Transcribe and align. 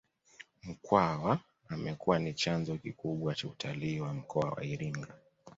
Mkwawa 0.63 1.39
amekuwa 1.69 2.19
ni 2.19 2.33
chanzo 2.33 2.77
kikubwa 2.77 3.35
cha 3.35 3.47
utalii 3.47 3.99
wa 3.99 4.13
mkoa 4.13 4.49
wa 4.49 4.63
Iringa 4.65 5.07